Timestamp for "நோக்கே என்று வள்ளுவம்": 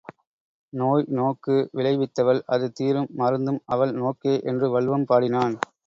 3.93-5.05